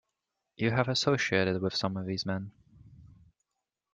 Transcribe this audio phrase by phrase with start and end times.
[0.55, 2.51] You have associated with some of these men.